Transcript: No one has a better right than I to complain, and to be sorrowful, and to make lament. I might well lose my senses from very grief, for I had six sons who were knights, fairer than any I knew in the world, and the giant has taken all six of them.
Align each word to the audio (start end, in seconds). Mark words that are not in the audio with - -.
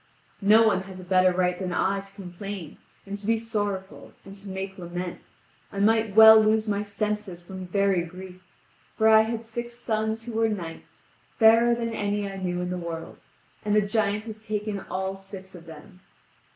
No 0.41 0.65
one 0.65 0.81
has 0.89 0.99
a 0.99 1.03
better 1.03 1.31
right 1.31 1.59
than 1.59 1.71
I 1.71 1.99
to 1.99 2.13
complain, 2.13 2.79
and 3.05 3.19
to 3.19 3.27
be 3.27 3.37
sorrowful, 3.37 4.13
and 4.25 4.35
to 4.39 4.49
make 4.49 4.79
lament. 4.79 5.27
I 5.71 5.77
might 5.79 6.15
well 6.15 6.39
lose 6.43 6.67
my 6.67 6.81
senses 6.81 7.43
from 7.43 7.67
very 7.67 8.01
grief, 8.01 8.41
for 8.97 9.07
I 9.07 9.21
had 9.21 9.45
six 9.45 9.75
sons 9.75 10.23
who 10.23 10.31
were 10.33 10.49
knights, 10.49 11.03
fairer 11.37 11.75
than 11.75 11.93
any 11.93 12.27
I 12.27 12.37
knew 12.37 12.61
in 12.61 12.71
the 12.71 12.79
world, 12.79 13.19
and 13.63 13.75
the 13.75 13.81
giant 13.87 14.23
has 14.23 14.41
taken 14.41 14.79
all 14.89 15.17
six 15.17 15.53
of 15.53 15.67
them. 15.67 15.99